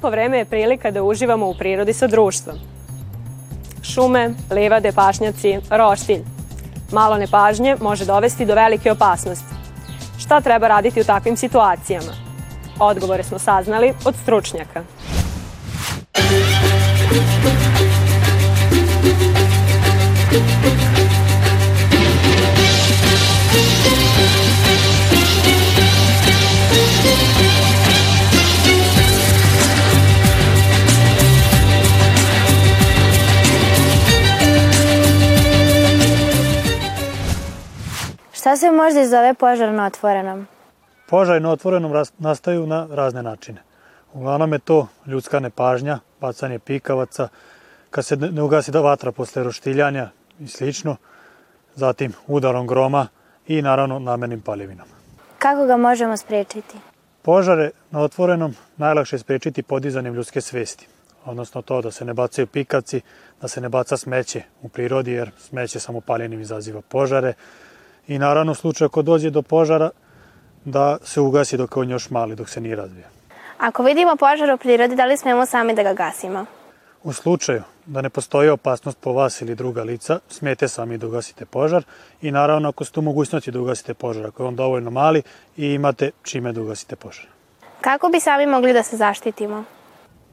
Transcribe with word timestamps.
Lepo 0.00 0.10
vreme 0.10 0.38
je 0.38 0.44
prilika 0.44 0.90
da 0.90 1.02
uživamo 1.02 1.48
u 1.48 1.54
prirodi 1.54 1.92
sa 1.92 2.06
društvom. 2.06 2.56
Šume, 3.82 4.30
livade, 4.50 4.92
pašnjaci, 4.92 5.58
roštilj. 5.70 6.22
Malo 6.92 7.18
nepažnje 7.18 7.76
može 7.80 8.04
dovesti 8.04 8.46
do 8.46 8.54
velike 8.54 8.92
opasnosti. 8.92 9.54
Šta 10.18 10.40
treba 10.40 10.68
raditi 10.68 11.00
u 11.00 11.04
takvim 11.04 11.36
situacijama? 11.36 12.12
Odgovore 12.78 13.22
smo 13.22 13.38
saznali 13.38 13.92
od 14.04 14.14
stručnjaka. 14.22 14.84
Šta 38.50 38.56
se 38.56 38.70
možda 38.70 39.00
izove 39.00 39.34
požar 39.34 39.72
na 39.72 39.86
otvorenom? 39.86 40.46
Požari 41.08 41.40
na 41.40 41.50
otvorenom 41.50 42.04
nastaju 42.18 42.66
na 42.66 42.88
razne 42.90 43.22
načine. 43.22 43.62
Uglavnom 44.12 44.52
je 44.52 44.58
to 44.58 44.88
ljudska 45.06 45.40
nepažnja, 45.40 45.98
bacanje 46.20 46.58
pikavaca, 46.58 47.28
kad 47.90 48.04
se 48.04 48.16
ne 48.16 48.42
ugasi 48.42 48.70
da 48.70 48.80
vatra 48.80 49.12
posle 49.12 49.44
roštiljanja 49.44 50.08
i 50.40 50.48
slično, 50.48 50.96
zatim 51.74 52.12
udarom 52.26 52.66
groma 52.66 53.06
i 53.46 53.62
naravno 53.62 53.98
namernim 53.98 54.40
paljevinom. 54.40 54.86
Kako 55.38 55.66
ga 55.66 55.76
možemo 55.76 56.16
sprečiti? 56.16 56.78
Požare 57.22 57.70
na 57.90 58.00
otvorenom 58.00 58.54
najlakše 58.76 59.16
je 59.16 59.20
sprečiti 59.20 59.62
podizanjem 59.62 60.14
ljudske 60.14 60.40
svesti, 60.40 60.88
odnosno 61.24 61.62
to 61.62 61.82
da 61.82 61.90
se 61.90 62.04
ne 62.04 62.14
bacaju 62.14 62.46
pikavci, 62.46 63.00
da 63.40 63.48
se 63.48 63.60
ne 63.60 63.68
baca 63.68 63.96
smeće 63.96 64.42
u 64.62 64.68
prirodi, 64.68 65.12
jer 65.12 65.30
smeće 65.38 65.80
samopaljenim 65.80 66.40
izaziva 66.40 66.80
požare. 66.88 67.34
I 68.10 68.18
naravno 68.18 68.52
u 68.52 68.54
slučaju 68.54 68.86
ako 68.86 69.02
dođe 69.02 69.30
do 69.30 69.42
požara, 69.42 69.90
da 70.64 70.98
se 71.02 71.20
ugasi 71.20 71.56
dok 71.56 71.76
je 71.76 71.80
on 71.80 71.90
još 71.90 72.10
mali, 72.10 72.36
dok 72.36 72.48
se 72.48 72.60
nije 72.60 72.76
razvija. 72.76 73.06
Ako 73.58 73.82
vidimo 73.82 74.16
požar 74.16 74.50
u 74.50 74.58
prirodi, 74.58 74.96
da 74.96 75.04
li 75.04 75.16
smemo 75.16 75.46
sami 75.46 75.74
da 75.74 75.82
ga 75.82 75.92
gasimo? 75.94 76.44
U 77.02 77.12
slučaju 77.12 77.62
da 77.86 78.02
ne 78.02 78.10
postoji 78.10 78.48
opasnost 78.48 78.98
po 79.00 79.12
vas 79.12 79.40
ili 79.40 79.54
druga 79.54 79.82
lica, 79.82 80.18
smete 80.28 80.68
sami 80.68 80.98
da 80.98 81.06
ugasite 81.06 81.46
požar 81.46 81.84
i 82.22 82.30
naravno 82.30 82.68
ako 82.68 82.84
ste 82.84 83.00
u 83.00 83.02
mogućnosti 83.02 83.50
da 83.50 83.60
ugasite 83.60 83.94
požar, 83.94 84.26
ako 84.26 84.42
je 84.42 84.46
on 84.46 84.56
dovoljno 84.56 84.90
mali 84.90 85.22
i 85.56 85.66
imate 85.66 86.10
čime 86.22 86.52
da 86.52 86.62
ugasite 86.62 86.96
požar. 86.96 87.26
Kako 87.80 88.08
bi 88.08 88.20
sami 88.20 88.46
mogli 88.46 88.72
da 88.72 88.82
se 88.82 88.96
zaštitimo? 88.96 89.64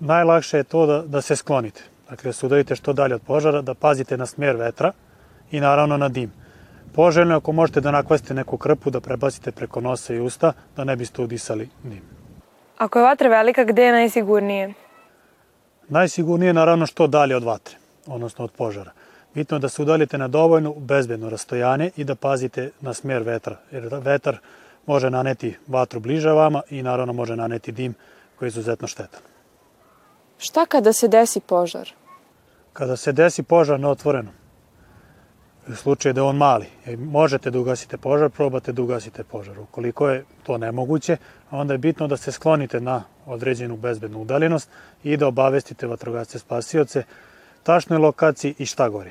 Najlakše 0.00 0.56
je 0.56 0.64
to 0.64 0.86
da, 0.86 1.02
da 1.02 1.20
se 1.20 1.36
sklonite. 1.36 1.82
Dakle, 2.10 2.28
da 2.28 2.32
se 2.32 2.46
udarite 2.46 2.76
što 2.76 2.92
dalje 2.92 3.14
od 3.14 3.22
požara, 3.22 3.62
da 3.62 3.74
pazite 3.74 4.16
na 4.16 4.26
smjer 4.26 4.56
vetra 4.56 4.92
i 5.50 5.60
naravno 5.60 5.96
na 5.96 6.08
dim. 6.08 6.32
Poželjno 6.94 7.34
je 7.34 7.36
ako 7.36 7.52
možete 7.52 7.80
da 7.80 7.90
nakvasite 7.90 8.34
neku 8.34 8.56
krpu, 8.56 8.90
da 8.90 9.00
prebacite 9.00 9.52
preko 9.52 9.80
nosa 9.80 10.14
i 10.14 10.20
usta, 10.20 10.52
da 10.76 10.84
ne 10.84 10.96
biste 10.96 11.22
udisali 11.22 11.68
dim. 11.82 12.02
Ako 12.78 12.98
je 12.98 13.04
vatra 13.04 13.28
velika, 13.28 13.64
gde 13.64 13.82
je 13.82 13.92
najsigurnije? 13.92 14.74
Najsigurnije 15.88 16.48
je 16.48 16.54
naravno 16.54 16.86
što 16.86 17.06
dalje 17.06 17.36
od 17.36 17.44
vatre, 17.44 17.76
odnosno 18.06 18.44
od 18.44 18.52
požara. 18.52 18.90
Bitno 19.34 19.56
je 19.56 19.60
da 19.60 19.68
se 19.68 19.82
udaljite 19.82 20.18
na 20.18 20.28
dovoljno 20.28 20.74
bezbedno 20.74 21.30
rastojanje 21.30 21.90
i 21.96 22.04
da 22.04 22.14
pazite 22.14 22.70
na 22.80 22.94
smjer 22.94 23.22
vetra, 23.22 23.56
jer 23.70 23.88
vetar 23.92 24.38
može 24.86 25.10
naneti 25.10 25.56
vatru 25.66 26.00
bliže 26.00 26.30
vama 26.30 26.62
i 26.70 26.82
naravno 26.82 27.12
može 27.12 27.36
naneti 27.36 27.72
dim 27.72 27.94
koji 28.38 28.46
je 28.46 28.48
izuzetno 28.48 28.88
štetan. 28.88 29.20
Šta 30.38 30.66
kada 30.66 30.92
se 30.92 31.08
desi 31.08 31.40
požar? 31.40 31.90
Kada 32.72 32.96
se 32.96 33.12
desi 33.12 33.42
požar 33.42 33.80
na 33.80 33.90
otvorenom, 33.90 34.32
slučaju 35.76 36.12
da 36.12 36.20
je 36.20 36.24
on 36.24 36.36
mali, 36.36 36.66
e, 36.86 36.96
možete 36.96 37.50
da 37.50 37.58
ugasite 37.58 37.96
požar, 37.96 38.30
probate 38.30 38.72
da 38.72 38.82
ugasite 38.82 39.24
požar. 39.24 39.58
Ukoliko 39.58 40.08
je 40.08 40.24
to 40.42 40.58
nemoguće, 40.58 41.16
onda 41.50 41.74
je 41.74 41.78
bitno 41.78 42.06
da 42.06 42.16
se 42.16 42.32
sklonite 42.32 42.80
na 42.80 43.02
određenu 43.26 43.76
bezbednu 43.76 44.22
udaljenost 44.22 44.70
i 45.04 45.16
da 45.16 45.26
obavestite 45.26 45.86
vatrogasce 45.86 46.38
spasioce 46.38 47.02
tašnoj 47.62 47.98
lokaciji 47.98 48.54
i 48.58 48.66
šta 48.66 48.88
gori. 48.88 49.10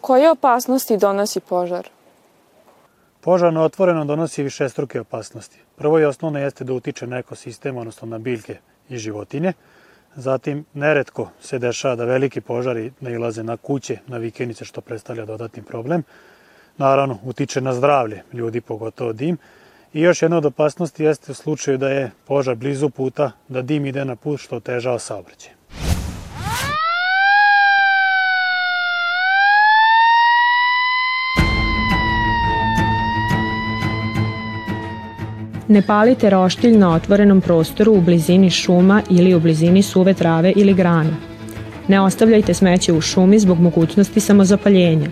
Koje 0.00 0.30
opasnosti 0.30 0.96
donosi 0.96 1.40
požar? 1.40 1.88
Požar 3.20 3.52
na 3.52 3.62
otvoreno 3.62 4.04
donosi 4.04 4.42
više 4.42 4.68
struke 4.68 5.00
opasnosti. 5.00 5.58
Prvo 5.76 6.00
i 6.00 6.04
osnovno 6.04 6.38
jeste 6.38 6.64
da 6.64 6.72
utiče 6.72 7.06
na 7.06 7.18
ekosistem, 7.18 7.76
odnosno 7.76 8.08
na 8.08 8.18
biljke 8.18 8.56
i 8.88 8.98
životinje. 8.98 9.52
Zatim, 10.16 10.64
neretko 10.74 11.28
se 11.40 11.58
dešava 11.58 11.96
da 11.96 12.04
veliki 12.04 12.40
požari 12.40 12.92
nailaze 13.00 13.42
na 13.42 13.56
kuće, 13.56 13.98
na 14.06 14.16
vikenice, 14.16 14.64
što 14.64 14.80
predstavlja 14.80 15.24
dodatni 15.24 15.62
problem. 15.62 16.02
Naravno, 16.78 17.18
utiče 17.24 17.60
na 17.60 17.74
zdravlje 17.74 18.22
ljudi, 18.32 18.60
pogotovo 18.60 19.12
dim. 19.12 19.36
I 19.92 20.00
još 20.00 20.22
jedna 20.22 20.36
od 20.36 20.44
opasnosti 20.44 21.04
jeste 21.04 21.32
u 21.32 21.34
slučaju 21.34 21.78
da 21.78 21.88
je 21.88 22.10
požar 22.26 22.54
blizu 22.54 22.90
puta, 22.90 23.30
da 23.48 23.62
dim 23.62 23.86
ide 23.86 24.04
na 24.04 24.16
put 24.16 24.40
što 24.40 24.56
otežava 24.56 24.98
saobraćaj. 24.98 25.52
Ne 35.76 35.82
palite 35.82 36.30
roštilj 36.30 36.78
na 36.78 36.94
otvorenom 36.94 37.40
prostoru 37.40 37.92
u 37.92 38.00
blizini 38.00 38.50
šuma 38.50 39.02
ili 39.10 39.34
u 39.34 39.40
blizini 39.40 39.82
suve 39.82 40.14
trave 40.14 40.52
ili 40.56 40.74
grana. 40.74 41.10
Ne 41.88 42.00
ostavljajte 42.00 42.54
smeće 42.54 42.92
u 42.92 43.00
šumi 43.00 43.38
zbog 43.38 43.60
mogućnosti 43.60 44.20
samozapaljenja. 44.20 45.08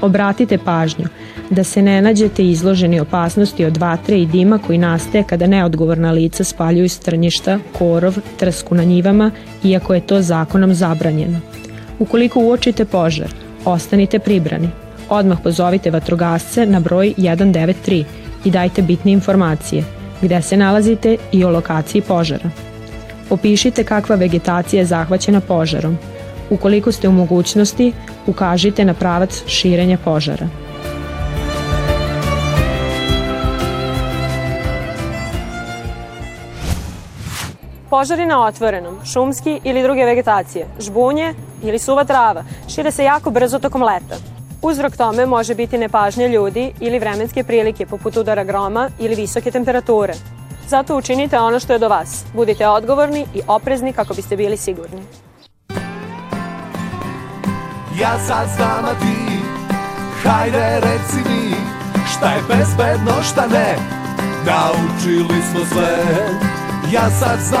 Obratite 0.00 0.58
pažnju 0.58 1.04
da 1.50 1.64
se 1.64 1.82
ne 1.82 2.02
nađete 2.02 2.44
izloženi 2.44 3.00
opasnosti 3.00 3.64
od 3.64 3.76
vatre 3.76 4.18
i 4.18 4.26
dima 4.26 4.58
koji 4.58 4.78
nastaje 4.78 5.24
kada 5.24 5.46
neodgovorna 5.46 6.12
lica 6.12 6.44
spaljuju 6.44 6.88
strnjišta, 6.88 7.58
korov, 7.78 8.18
trsku 8.36 8.74
na 8.74 8.84
njivama, 8.84 9.30
iako 9.62 9.94
je 9.94 10.06
to 10.06 10.22
zakonom 10.22 10.74
zabranjeno. 10.74 11.40
Ukoliko 11.98 12.40
uočite 12.40 12.84
požar, 12.84 13.28
ostanite 13.64 14.18
pribrani. 14.18 14.68
Odmah 15.08 15.38
pozovite 15.42 15.90
vatrogasce 15.90 16.66
na 16.66 16.80
broj 16.80 17.14
193 17.16 18.04
i 18.44 18.50
dajte 18.50 18.82
bitne 18.82 19.12
informacije, 19.12 19.84
gde 20.22 20.42
se 20.42 20.56
nalazite 20.56 21.16
i 21.32 21.44
o 21.44 21.50
lokaciji 21.50 22.02
požara. 22.02 22.50
Opišite 23.30 23.84
kakva 23.84 24.16
vegetacija 24.16 24.80
je 24.80 24.86
zahvaćena 24.86 25.40
požarom. 25.40 25.98
Ukoliko 26.50 26.92
ste 26.92 27.08
u 27.08 27.12
mogućnosti, 27.12 27.92
ukažite 28.26 28.84
na 28.84 28.94
pravac 28.94 29.42
širenja 29.46 29.98
požara. 30.04 30.48
Požari 37.90 38.26
na 38.26 38.46
otvorenom, 38.46 38.98
šumski 39.12 39.60
ili 39.64 39.82
druge 39.82 40.04
vegetacije, 40.04 40.66
žbunje 40.80 41.34
ili 41.62 41.78
suva 41.78 42.04
trava, 42.04 42.44
šire 42.68 42.90
se 42.90 43.04
jako 43.04 43.30
brzo 43.30 43.58
tokom 43.58 43.82
leta. 43.82 44.33
Uzrok 44.66 44.96
tome 44.96 45.26
može 45.26 45.54
biti 45.54 45.78
nepažnja 45.78 46.26
ljudi 46.26 46.72
ili 46.80 46.98
vremenske 46.98 47.44
prilike 47.44 47.86
poput 47.86 48.16
udara 48.16 48.44
groma 48.44 48.90
ili 48.98 49.14
visoke 49.14 49.50
temperature. 49.50 50.14
Zato 50.68 50.96
učinite 50.96 51.38
ono 51.38 51.60
što 51.60 51.72
je 51.72 51.78
do 51.78 51.88
vas. 51.88 52.24
Budite 52.34 52.68
odgovorni 52.68 53.26
i 53.34 53.40
oprezni 53.46 53.92
kako 53.92 54.14
biste 54.14 54.36
bili 54.36 54.56
sigurni. 54.56 55.02
Ja 58.00 58.18
sad 58.26 58.48
znam, 58.56 58.84
a 58.84 58.94
ti 59.00 59.38
Hajde 60.22 60.80
reci 60.80 61.28
mi 61.28 61.54
Šta 62.12 62.30
je 62.30 62.42
bezbedno, 62.48 63.22
šta 63.22 63.46
ne 63.46 63.76
Naučili 64.46 65.42
smo 65.52 65.64
sve 65.72 65.96
Ja 66.92 67.10
sad 67.10 67.38
znam 67.40 67.60